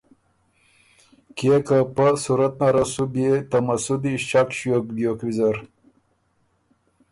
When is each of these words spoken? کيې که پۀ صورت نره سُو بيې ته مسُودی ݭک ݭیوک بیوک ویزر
کيې 1.37 1.57
که 1.67 1.77
پۀ 1.95 2.07
صورت 2.23 2.53
نره 2.61 2.83
سُو 2.93 3.03
بيې 3.13 3.33
ته 3.49 3.57
مسُودی 3.65 4.13
ݭک 4.27 4.47
ݭیوک 4.57 4.85
بیوک 4.95 5.19
ویزر 5.25 5.55